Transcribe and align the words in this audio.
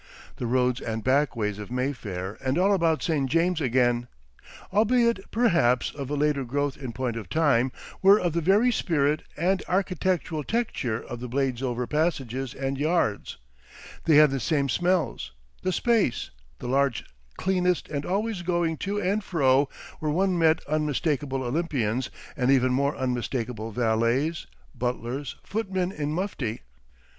The 0.37 0.47
roads 0.47 0.81
and 0.81 1.03
back 1.03 1.35
ways 1.35 1.59
of 1.59 1.69
Mayfair 1.69 2.35
and 2.43 2.57
all 2.57 2.73
about 2.73 3.03
St. 3.03 3.29
James's 3.29 3.63
again, 3.63 4.07
albeit 4.73 5.29
perhaps 5.29 5.93
of 5.93 6.09
a 6.09 6.15
later 6.15 6.43
growth 6.43 6.75
in 6.75 6.91
point 6.91 7.15
of 7.17 7.29
time, 7.29 7.71
were 8.01 8.19
of 8.19 8.33
the 8.33 8.41
very 8.41 8.71
spirit 8.71 9.21
and 9.37 9.61
architectural 9.67 10.43
texture 10.43 10.99
of 11.03 11.19
the 11.19 11.29
Bladesover 11.29 11.87
passages 11.87 12.55
and 12.55 12.79
yards; 12.79 13.37
they 14.05 14.15
had 14.15 14.31
the 14.31 14.39
same 14.39 14.69
smells, 14.69 15.33
the 15.61 15.71
space, 15.71 16.31
the 16.57 16.67
large 16.67 17.05
cleanest 17.37 17.87
and 17.87 18.03
always 18.03 18.41
going 18.41 18.77
to 18.77 18.99
and 18.99 19.23
fro 19.23 19.69
where 19.99 20.09
one 20.11 20.35
met 20.35 20.63
unmistakable 20.65 21.43
Olympians 21.43 22.09
and 22.35 22.49
even 22.49 22.73
more 22.73 22.95
unmistakable 22.95 23.69
valets, 23.71 24.47
butlers, 24.73 25.35
footmen 25.43 25.91
in 25.91 26.11
mufti. 26.11 26.61